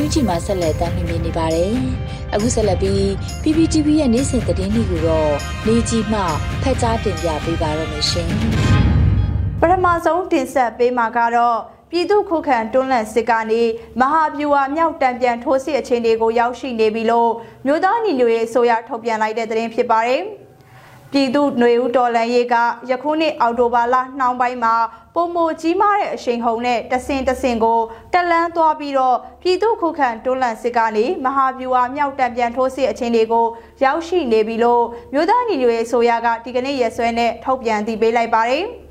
[0.07, 1.73] ဗီဒီယိုညူးချီမှာဆက်လက်တင်ပြနေပါတယ်။
[2.35, 3.03] အခုဆက်လက်ပြီး
[3.43, 5.33] PPTV ရဲ့နေ့စဉ်သတင်းတွေကိုတော့
[5.67, 6.21] နေကြီးမှ
[6.63, 8.31] ဖက်ကြားတင်ပြပေးပါရမရှင်။
[9.61, 11.59] ပထမဆုံးတင်ဆက်ပေးမှာကတော့
[11.91, 13.63] ပြည်သူခုခံတွန်းလှန်စစ်ကနေ
[14.01, 17.31] မဟာဗျူဟာမြောက်တံပြန်ထိုးစစ်အခြေအနေကိုရောက်ရှိနေပြီလို့
[17.67, 20.23] မြို့သားညီညွတ်ရေးအစိုးရထုတ်ပြန်လိုက်တဲ့သတင်းဖြစ်ပါတယ်။
[21.19, 22.55] ပြည်သူ့ຫນွေဦးတော်လန်ရေးက
[22.91, 24.75] ယခုနှစ်အောက်တိုဘာလနှောင်းပိုင်းမှာ
[25.15, 27.81] ပုံမိုကြီးမားတဲ့အရှိန်ဟုန်နဲ့တဆင်တဆင်ကို
[28.13, 33.47] တက်လန်းသွားပြီးတော့ပြည်သူ့ခုခံတွန်းလှန်စစ်ကနေမဟာဗျူဟာမြောက်တံပြန်ထိုးစစ်အခြေအနေကို
[33.85, 38.67] ရောက်ရှိနေပြီလို့မြို့သားညီညွတ်ရေးဆိုရကဒီကနေ့ရက်စွဲနဲ့ထုတ်ပြန်တည်ပေးလိုက်ပါတယ်။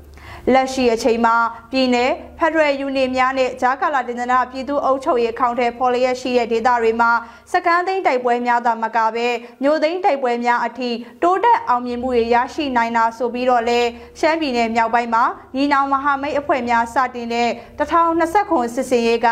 [0.54, 1.36] လက်ရှိအချိန်မှာ
[1.72, 1.96] ပြည်내
[2.38, 7.10] ဖက်ဒရယ်ယူနီများနဲ့ဂျာကာလာတင်ဒနာပြည်သူ့အုပ်ချုပ်ရေးအကောင့်ထဲဖော်လျက်ရှိတဲ့ဒေသတွေမှာ
[7.52, 9.26] စကန်းသိန်းတိုက်ပွဲများသာမကပဲ
[9.62, 10.90] မြို့သိန်းတိုက်ပွဲများအထိ
[11.22, 13.80] တိုးတက်အောင်မြင်မှုတွေရရှိနိုင်တာဆိုပြီးတော့လဲ
[14.18, 15.24] ရှမ်းပြည်နယ်မြောက်ပိုင်းမှာ
[15.56, 19.28] ညီနောင်မဟာမိတ်အဖွဲ့များစတင်တဲ့2020ခုစစ်စင်ရေးက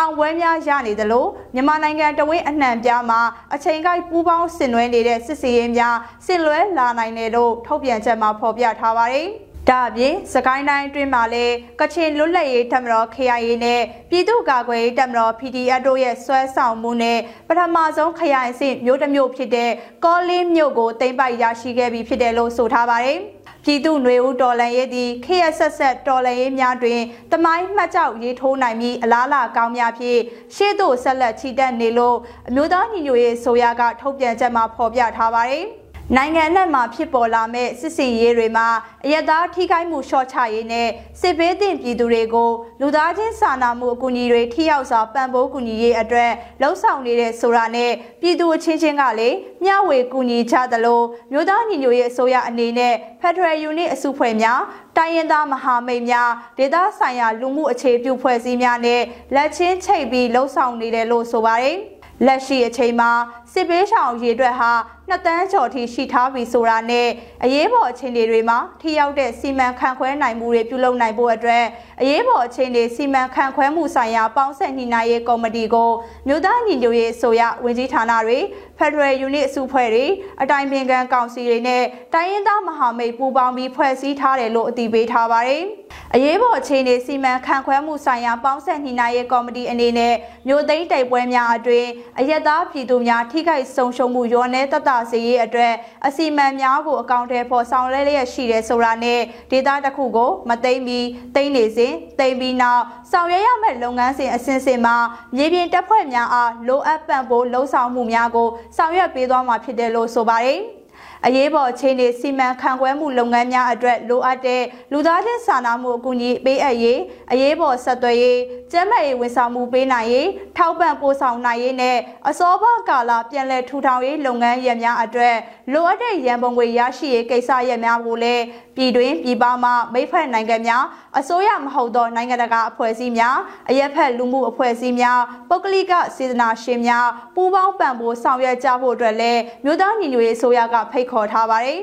[0.00, 3.20] အောင်ပွဲများရနေသလိုမြန်မာနိုင်ငံတဝင်းအနှံပြားမှာ
[3.54, 5.96] အချိန်ကိုက်ပူးပေါင်းဆင်နွှဲနေတဲ့စစ်စီရင်များ
[6.26, 9.28] ဆင်လွဲလာနိုင်တယ်လို့ထုတ်ပြန်ချက်မှာဖော်ပြထားပါတယ်။
[9.70, 19.70] ဒါအပြင်စကိုင်းတိုင်းအတွင်းမှာလည်းကချင်လွတ်လပ်ရေးတပ်မတော် KIA နဲ့ပြည်သူ့ကာကွယ်ရေးတပ်မတော် PDF တို့ရဲ့ဆွဲဆောင်မှုနဲ့ပထမဆုံးခရိုင်အဆင့်မြို့တစ်မြို့ဖြစ်တဲ့
[20.04, 23.18] ကောလင်းမြို့ကိုသိမ်းပိုက်ရရှိခဲ့ပြီးဖြစ်တယ်လို့ဆိုထားပါတယ်။
[23.64, 27.00] ပြည်သူ့ຫນွေဦးတော်လန်ရေးသည်ခေရဆက်ဆက်တော်လန်ရေးများတွင်
[27.32, 30.20] တမိုင်းမှတ်ကြောက်ရေးထိုးနိုင်ပြီးအလားလာကောင်းများဖြင့်
[30.56, 32.16] ရှေ့သို့ဆက်လက်ချီတက်နေလို့
[32.48, 35.66] အမျိုးသားညီညွတ်ရေးဆိုရကထုတ်ပြန်ချက်မှာဖော်ပြထားပါတယ်။
[36.12, 38.68] နိုင်ငံနဲ့မှာဖြစ်ပေါ်လာမဲ့စစ်စီရေးတွေမှာ
[39.04, 40.88] အယက်သားထိခိုက်မှုလျှော့ချရေးနဲ့
[41.20, 51.00] စစ်ဘေးသင့်ပြည်သူတွေကိုလူသားချင်းစာနာမှုအကူအညီတွေထိရောက်စွာပံ့ပိုးကူညီရေးအတွက်လှုံ့ဆော်နေတဲ့ဆိုတာနဲ့ပြည်သူအချင်းချင်းကလည်းမျှဝေကူညီချသလို
[51.32, 54.60] မြို့သားညီညွတ်ရေးအစိုးရအနေနဲ့ Federal Unit အစုဖွဲ့များ
[54.96, 59.02] တိုင်းရင်းသားမဟာမိတ်များဒေသဆိုင်ရာလူမှုအခြေပြုဖွဲ့စည်းများနဲ့
[59.34, 61.78] လက်ချင်းချိတ်ပြီးလှုံ့ဆော်နေတယ်လို့ဆိုပါတယ်။
[62.26, 63.10] လက်ရှိအချိန်မှာ
[63.52, 64.72] စစ်ပေးရှောင်ရေအတွက်ဟာ
[65.08, 67.08] နှစ်တန်းကျော်ထိရှိထားပြီဆိုတာနဲ့
[67.44, 71.64] အရေးပေါ်အခြေအနေတွေမှာထိရောက်တဲ့စီမံခန့်ခွဲနိုင်မှုတွေပြုလုပ်နိုင်ဖို့အတွက်
[72.00, 75.90] အရေးပေါ်အခြေအနေစီမံခန့်ခွဲမှုဆိုင်ရာပေါင်းဆက်ညှိနှိုင်းရေးကော်မတီကို
[76.26, 78.38] မြို့သားညီညွတ်ရေးဆိုရဝင်ကြီးဌာနတွေ
[78.78, 80.06] Federal Unit အစုဖွဲ့တွေ
[80.42, 81.82] အတိုင်းပင်ခံကောင်စီတွေနဲ့
[82.14, 85.64] တိုင်းရင်းသားမဟာမိတ်ပူးပေါင်းပြီးဖွဲ့စည်းထားတယ်လို့အတည်ပြုထားပါတယ်။
[86.14, 90.14] အရေးပေါ်အခြေအနေစီမံခန့်ခွဲမှုဆိုင်ရာပေါင်းဆက်ညှိနှိုင်းရေးကော်မတီအနေနဲ့
[90.48, 91.86] မြို့သိမ်းတိုက်ပွဲများအတွင်
[92.18, 95.72] အယက်သားပြည်သူများထိခိုက်ဆုံးရှုံးမှုရောနှဲတတစေရေးအတွက်
[96.06, 104.96] အစီအမံများကိုအကောင့်ထဲပေါ်ဆောင်လဲလျက်ရှိတယ်ဆိုတာနဲ့ဒေတာတစ်ခုကိုမသိမ့်ပြီးသိမ့်နေစဉ်သိမ့်ပြီးနောက်ဆောင်ရွက်ရမယ့်လုပ်ငန်းစဉ်အစဉ်စဉ်မှာ
[105.36, 110.60] မြေပြင်တပ်ဖွဲ့များအားလိုအပ်ပံ့ပိုးလှုံ့ဆော်မှုများကိုဆောင်ရွက်ပေးသွားမှာဖြစ်တယ်လို့ဆိုပါတယ်။
[111.26, 117.00] အရေးပေါ်အခြေအနေစီမံခန့်ခွဲမှုလုပ်ငန်းများအတွက်လိုအပ်တဲ့လူသားချင်းစာနာမှုအကူအညီပေးအပ်ရေး
[117.32, 118.40] အရေးပေါ်ဆက်သွယ်ရေး
[118.72, 121.96] ကျန်းမာရေးဝန်ဆောင်မှုပေးနိုင်ရေးထောက်ပံ့ပို့ဆောင်နိုင်ရေးနဲ့
[122.28, 125.36] အစောဘကာလပြန်လည်ထူထောင်ရေးလုပ်ငန်းရပ်များအတွက်
[125.72, 128.42] လိုအပ်တဲ့ရန်ပုံငွေရရှိရေးကိစ္စရပ်များကိုလည်း
[128.76, 130.84] ပြည်တွင်းပြည်ပမှမိဖက်နိုင်ငံများ
[131.18, 133.36] အစိုးရမဟုတ်သောနိုင်ငံတကာအဖွဲ့အစည်းများ
[133.70, 141.80] အရက်ဖက်လူမှုအဖွဲ့အစည်းများပုဂ္ဂလိကစေတနာရှင်များပူးပေါင်းပံ့ပိုးဆောင်ရွက်ကြဖို့အတွက်လည်းမြို့သားညီညွတ်ရေးအစိုးရကဖိတ်ခေါ်ထားပါတယ်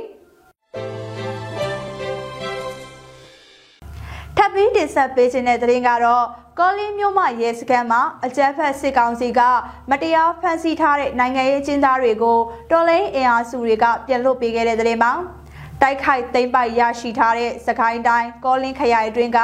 [4.37, 6.25] ထပ်ပြီးတင်ဆက်ပေးခြင်းတဲ့သတင်းကတော့
[6.59, 9.41] ကောလင်းမြို့မှရဲစခန်းမှာအကြမ်းဖက်စစ်ကောင်စီက
[9.89, 12.39] မတရားဖမ်းဆီးထားတဲ့နိုင်ငံရေးကျင်းသားတွေကို
[12.71, 15.11] တော်လိုင်းအင်အားစုတွေကပြန်လွတ်ပေးခဲ့တဲ့သတင်းမှာ
[15.81, 19.39] တိုက်ခိုက်သိမ်းပိုက်ရရှိထားတဲ့စကိုင်းတိုင်းကောလင်းခရိုင်အတွင်းက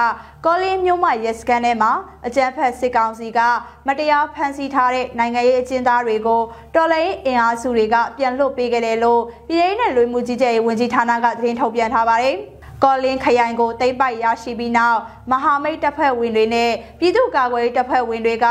[0.45, 1.91] ကောလင်းမြို့မှရဲစခန်းထဲမှာ
[2.27, 3.39] အကြမ်းဖက်စစ်ကောင်စီက
[3.87, 6.41] မတရားဖမ်းဆီးထားတဲ့နိုင်ငံရေးအကျဉ်းသားတွေကို
[6.75, 12.35] တော်လိုင်းအင်အားစုတွေကပြန်လွတ်ပေးခဲ့တယ်လို့ပြည်ထောင်စုလူမှုကြီးကြပ်ရေးဝန်ကြီးဌာနကသတင်းထုတ်ပြန်ထားပါတယ်။
[12.83, 14.99] ကော်လင်းခရိုင်ကိုသိမ်းပိုက်ရရှိပြီးနောက်
[15.31, 18.47] မဟာမိတ်တပ်ဖွဲ့ဝင်တွေနဲ့ပြည်သူ့ကာကွယ်ရေးတပ်ဖွဲ့ဝင်တွေက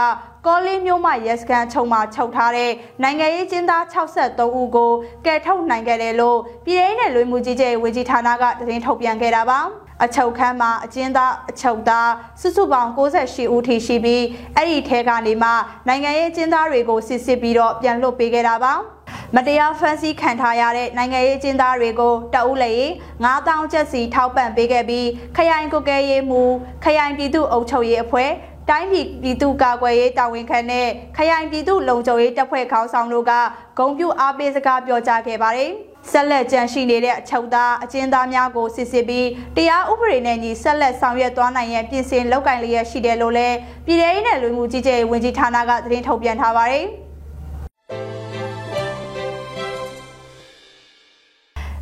[0.46, 2.70] ကောလင်းမြို့မှရဲစခန်းချုံမှာချုပ်ထားတဲ့
[3.02, 4.92] နိုင်ငံရေးကျင်းသား63ဦးကို
[5.26, 9.60] ကယ်ထုတ်နိုင်ခဲ့တယ်လို့ပြည်ထောင်စုလူမှုကြီးကြပ်ရေးဝန်ကြီးဌာနကသတင်းထုတ်ပြန်ခဲ့တာပါ
[10.04, 12.10] အချုပ်ခန်းမှာအကျဉ်းသားအချုပ်သား
[12.40, 14.24] စုစုပေါင်း68ဦးထိရှိပြီး
[14.56, 15.50] အဲ့ဒီထဲကနေမှ
[15.88, 18.95] နိုင်ငံရေးကျင်းသားတွေကိုစစ်စစ်ပြီးတော့ပြန်လွတ်ပေးခဲ့တာပါ
[19.34, 22.86] မတရားဖမ်းဆီးခံထားရတဲ့နိုင်ငံရေးကျင်းသားတွေကိုတအုပ်လည်း
[23.24, 26.52] 9000ကျပ်စီထောက်ပံ့ပေးခဲ့ပြီးခရိုင်ကုကဲရေးမှူး
[26.84, 28.30] ခရိုင်ပြည်သူ့အုပ်ချုပ်ရေးအဖွဲ့
[28.70, 30.86] တိုင်းပြည်ပြည်သူ့ကာကွယ်ရေးတာဝန်ခံနဲ့
[31.16, 33.32] ခရိုင်ပြည်သူ့လုံခြုံရေးတပ်ဖွဲ့ခေါင်းဆောင်တို့က
[33.78, 35.70] ဂုံပြူအားပေးစကားပြောကြားခဲ့ပါတယ်။
[36.10, 46.86] ဆက်လက်ကြန့်ရှိနေတဲ့အချုပ်သားအကျဉ်းသားများကိုစစ်စစ်ပြီးတရားဥပဒေနဲ့ညီဆက်လက်ဆောင်ရွက်သွားနိုင်ရန်ပြင်ဆင်လုပ်ကိုင်လျက်ရှိတယ်လို့လည်းပြည်ထောင်စုနဲ့လူမှုကြီးကြပ်ရေးဝန်ကြီးဌာနကသတင်းထုတ်ပြန်ထားပါတယ်။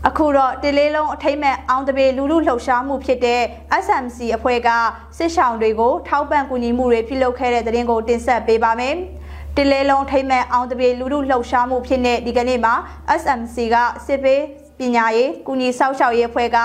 [0.08, 3.42] အခုတော့တလေးလုံးအထိမ့်မဲ့အောင်တပေလူလူလှုပ်ရှားမှုဖြစ်တဲ့
[3.84, 4.68] SMC အဖွဲ့က
[5.18, 8.94] စစ်ဆောင်တွေကိုထောက်ပံ့ကူညီမှုတွေပြုလုပ်ခဲ့တဲ့သတင်းကိုတင်ဆက်ပေးပါမယ်။
[9.56, 12.74] တလေးလုံးထိမ့်မဲ့အောင်တပေလူလူလှုပ်ရှားမှုဖြစ်တဲ့ဒီကနေ့မှာ
[13.20, 14.42] SMC ကစစ်ပေး
[14.78, 16.58] ပညာရေးကုညီဆောက်ရှောက်ရေးအဖွဲ့က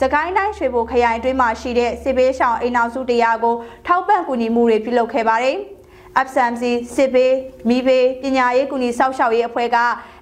[0.00, 3.54] စကိုင်းတိုင်းရွှေဘိုခရိုင်အတွင်းမှာရှိတဲ့စစ်ပေးဆောင်အိမ်အောင်စုတရားကို
[3.86, 5.58] ထောက်ပံ့ကူညီမှုတွေပြုလုပ်ခဲ့ပါတယ်။
[6.26, 6.62] FSMC
[6.94, 7.34] စစ်ပေး
[7.68, 9.76] မိပေးပညာရေးကူညီဆောက်ရှောက်ရေးအဖွဲ့က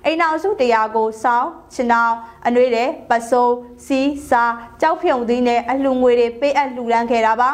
[0.04, 2.14] အိမ်အောင်စုတရားကိုစောင်းချင်အောင်
[2.46, 3.54] အနှွေးတဲ့ပစိုး
[3.86, 4.44] စီစာ
[4.80, 7.50] ကြောက်ဖြုံသီးနဲ့အလှငွေတွေပေးအပ်လှူဒန်းခဲ့တာပါ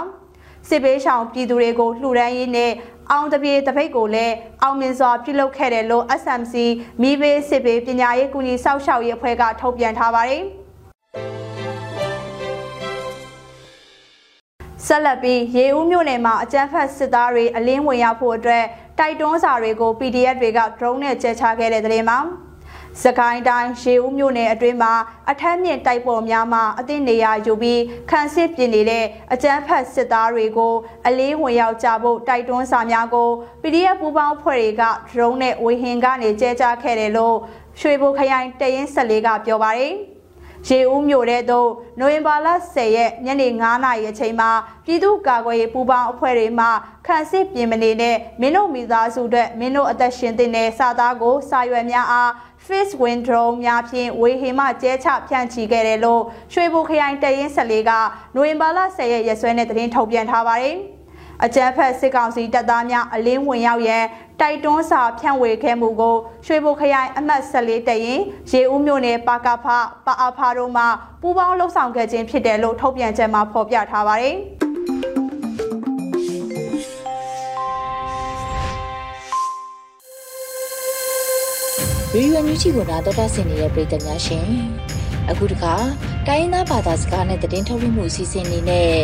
[0.68, 2.72] စစ်ပေးဆောင်ပြည်သူတွေကိုလှူဒန်းရေးနဲ့
[3.10, 6.54] အောင်တပြေတပိတ်ကိုလည်းအောင်မြင်စွာပြုလုပ်ခဲ့တယ်လို့ SMC
[7.02, 10.44] မိဘေးစစ်ပေးပညာရေးကူညီဆောက်ရှောက်ရေးအဖွဲ့ကထုတ်ပြန်ထားပါတယ်။
[14.88, 18.64] ဆက်လက်ပြီးရေဦးမြို့နယ်မှာအကြမ်းဖက်စစ်သားတွေအလင်းဝင်ရောက်ဖို့အတွက်
[18.98, 22.18] တိုက်တွန်းစာတွေကို PDF တွေက drone နဲ့ကျဲချခဲ့တဲ့တဲ့တင်မှာ
[23.02, 24.92] စကိုင်းတိုင်းရေဦးမြို့နယ်အတွင်းမှာ
[25.30, 30.74] အထက်မြင့်တိုက်ပေါ်များမှာအသင့်နေရာယူပြီးခန့်စစ်ပြင်နေတဲ့အကြမ်းဖက်စစ်သားတွေကို
[31.06, 33.30] အလေးဝင်ရောက်ကြဖို့တိုက်တွန်းစာများကို
[33.62, 37.36] PDF ပူးပေါင်းဖွဲ့တွေက drone နဲ့ဝေဟင်ကနေကျဲချခဲ့တယ်လို့
[37.80, 39.94] ရွှေဘိုခရိုင်တရင်14ကပြောပါတယ်။
[40.68, 44.50] ရေဦးမြို့တဲ့သို့နိုဝင်ဘာလ10ရက်ညနေ9နာရီအချိန်မှာ
[44.84, 46.66] ပြည်သူ့ကာကွယ်ရေးပူးပေါင်းအဖွဲ့တွေမှ
[47.06, 52.30] ခန့်စစ်ပြင်မနေနဲ့မင်းတို့မိသားစုအတွက်မင်းတို့အသက်ရှင်တဲ့စာသားကိုစာရွက်များအား
[52.66, 57.90] face wind drone များဖြင့်ဝေဟင်မှကျဲချဖြန့်ချီခဲ့တယ်လို့ရွှေဘိုခရိုင်တရင်14က
[58.34, 60.76] နိုဝင်ဘာလ10ရက်ရက်စွဲနဲ့သတင်းထုတ်ပြန်ထားပါတယ်။
[61.44, 64.04] အကြမ်းဖက်စစ်ကောင်စီတပ်သားများအလင်းဝင်ရောက်ရန်
[64.40, 68.20] တိုက်တွန်းစာဖြန့်ဝေခဲ့မှုကိုရွှေဘိုခရိုင်အမှတ်14တရင်
[68.50, 69.66] ရေဦးမြို့နယ်ပါကဖ
[70.06, 70.84] ပါအဖာတို့မှ
[71.22, 74.36] ပူးပေါင်းလှုပ်ဆောင်ခဲ့ခြင်းဖြစ်တယ်လို့ထုတ်ပြန်ချက်မှာဖော်ပြထားပါတယ်။
[82.14, 84.48] ရေဒီယိုညူချီကိုနာတော်တာဆင်နေတဲ့ပြည်သူများရှင်
[85.30, 85.74] အခုတခါ
[86.26, 88.94] တိုင်းရင်းသားဘာသာစကားနဲ့သတင်းထုတ်လွှင့်မှုအစီအစဉ်လေးနဲ့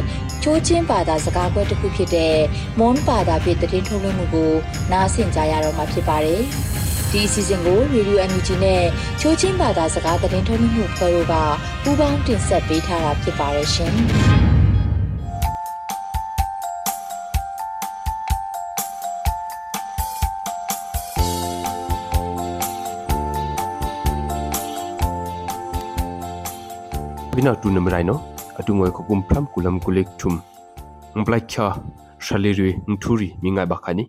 [0.43, 2.37] ချိုးချင်းဘာသာစကားခွဲတစ်ခုဖြစ်တဲ့
[2.79, 4.53] မွန်ဘာသာဖြင့်သတင်းထုတ်လွှင့်မှုကို
[4.93, 6.43] နားဆင်ကြရတော့မှာဖြစ်ပါတယ်။
[7.11, 8.83] ဒီအစီအစဉ်ကို Radio NUG နဲ့
[9.21, 11.35] ချိုးချင်းဘာသာစကားသတင်းထုတ်လွှင့်မှုဖွဲ့တို့က
[11.83, 13.95] ပူးပေါင်းတင်ဆက်ပေးထားတာဖြစ်ပါတယ်ရှင်။
[27.35, 28.15] bina tu nam rai no
[28.59, 30.35] atu ngoi ko kum phram kulam kulek thum
[31.19, 31.67] mplai kha
[32.27, 34.05] shaleri nthuri mingai bakhani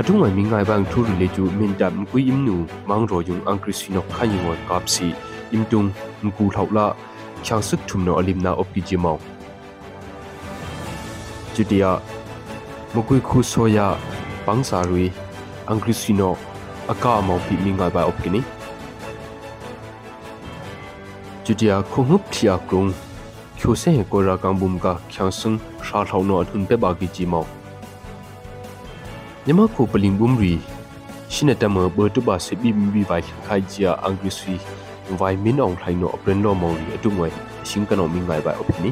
[0.00, 2.56] atu ngoi mingai bang thuri le chu min dam kui im nu
[2.88, 5.08] mang ro yung ang krisino khani ngoi kapsi
[5.56, 5.88] imtung
[6.24, 6.86] ngu thaula
[7.44, 9.18] khyang suk thum no alimna opki jimau
[11.54, 11.90] judia
[12.94, 13.88] mukui khu soya
[14.46, 15.08] pangsarui
[15.70, 16.30] ang krisino
[16.92, 18.40] aka mau pi mingai ba opkini
[21.46, 22.90] chutia khungup thia krung
[23.62, 25.30] khose he ko ra kang bum ka khyang
[25.88, 27.42] sha thau no thun pe ba gi chi mo
[29.46, 30.58] nyama ko paling bum ri
[31.28, 34.58] shinata ma bo tu ba se bi bi vai khai jia angri sui
[35.22, 37.30] vai min ong thai no apren lo mo ri atu ngoi
[37.62, 38.90] sing ka no mi ngai ba opini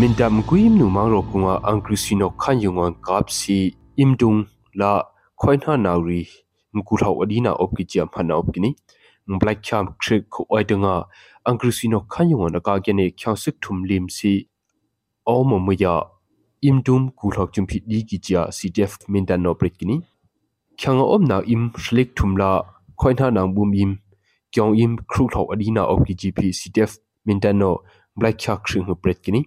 [0.00, 3.58] min dam kuim nu mang ro kunga angri sino khan yungon kap si
[4.06, 4.40] imdung
[4.82, 4.90] la
[5.38, 6.26] khoina nauri
[6.76, 8.70] ngku thau adina op ki chiam hana op kini
[9.40, 10.94] black cham trick ko oidanga
[11.48, 14.32] angri sino khan yungon ka gene khyang sik thum lim si
[15.26, 15.94] o mo mo ya
[16.68, 19.96] imdum ku thok chum phi di ki chia ctf min dan no prit kini
[20.78, 22.50] khyang om na im shlik thum la
[23.00, 23.92] khoina nang bum im
[24.52, 26.92] kyong im khru thau adina op ki gp ctf
[27.26, 27.70] min dan no
[28.16, 29.42] black chak shing hu prit kini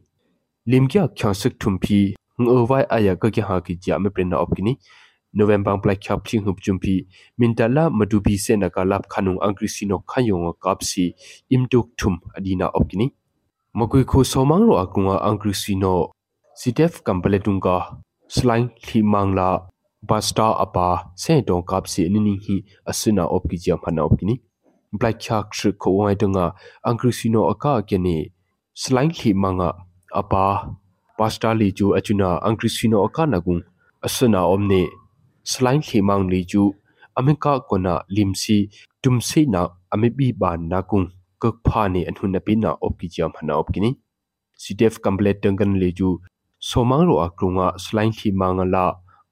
[0.71, 1.99] limkya khyasik thumpi
[2.41, 4.73] ngowai aya ka ki ha ki ja me pren na opkini
[5.39, 6.95] november black chap thing hup chumpi
[7.39, 11.05] mintala madubi se na ka lap khanung angri sino khayong kapsi
[11.55, 13.07] imtuk thum adina opkini
[13.77, 15.93] makui kho somang ro akunga angri sino
[16.59, 17.75] sitef kampaletunga
[18.35, 19.49] slain thimangla
[20.09, 20.87] basta apa
[21.23, 22.55] se dong kapsi nini hi
[22.89, 24.35] asuna opki jam hana opkini
[24.99, 26.45] black chak shri ko wai dunga
[26.89, 28.15] angri sino aka kene
[28.83, 29.69] slain thimanga
[30.19, 30.43] apa
[31.17, 33.61] pasta li ju achuna angkrisino akana gung
[34.05, 34.81] asana omne
[35.51, 36.63] slain khimang li ju
[37.19, 38.57] ameka kona limsi
[39.01, 39.61] tumse na
[39.93, 41.07] amebi ban na kung
[41.41, 43.89] kak pha ni anhun na pin na opki jam hana opkini
[44.61, 46.09] cdf complete tangan le ju
[46.69, 48.85] somang ro akrunga slain khimang la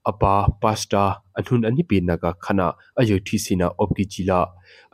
[0.10, 1.04] apa pasta
[1.38, 2.68] anhun ani pin na ka khana
[3.00, 4.40] ayo thisina opki jila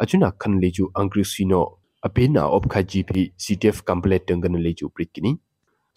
[0.01, 1.61] achuna khan le ju angkrisino
[2.07, 3.11] apena opkha gp
[3.43, 5.33] cdf complete tangan le ju pritkini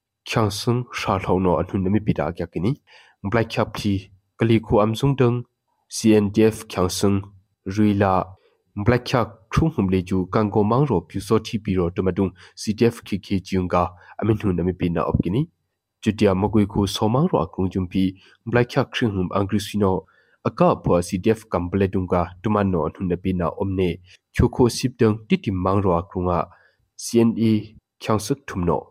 [0.29, 2.71] khangsung sha thauno anhun nami pita kya kini
[3.31, 3.93] black khap thi
[4.37, 5.43] kali khu amsung tang
[5.97, 7.17] CNTF khangsung
[7.65, 8.13] ruila
[8.75, 12.31] black khap thung hum le ju kangko mangro pyu so thi pi ro tomatung
[12.61, 13.83] CTF khike chiunga
[14.21, 15.41] amin hu nami pina op kini
[16.01, 18.03] chutia magui khu somang ro akung jumpi
[18.45, 19.91] black khap khring hum angri sino
[20.47, 23.89] aka pho CTF completung ka tumanno anhun nami pina omne
[24.35, 26.39] kyokho sipdang titim mangro akrunga
[27.03, 27.51] CNE
[28.01, 28.90] kyangsuk thumno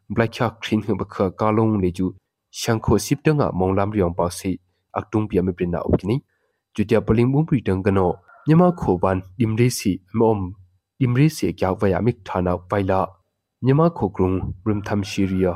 [14.67, 15.53] ရမ်သမ်ရှီရီယာ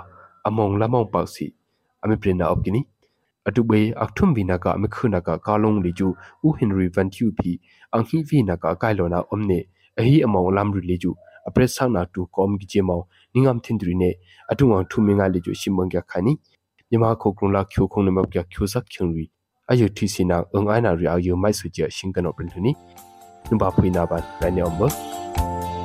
[0.47, 1.45] အမောင်လမောင်ပါစီ
[2.03, 2.81] အမေပရင်နာဥပကိနီ
[3.47, 6.07] အတုဘေအခထုံဘီနာကအမခုနာကကာလုံလေကျူ
[6.45, 7.51] ဥဟင်ရီဗန်တူပီ
[7.93, 9.59] အန်ဟီဗီနာကကိုင်လောနာအုံနေ
[9.99, 11.11] ahi among lam ri leju
[11.47, 12.81] apres sang na tu kom gi
[13.35, 14.13] je mau ningam thin dri ne
[14.49, 16.37] atung ang thu minga leju simbang kya khani
[16.91, 19.31] nyama kho krung la khyo khong ne map kya khyo sak khyung ri
[19.67, 22.49] ayu thi sina ang ai na ri ayu mai su je sing kan op rin
[22.49, 22.73] thuni
[23.51, 24.87] numba phui na ban ra ne om ba
[25.65, 25.84] ကတော့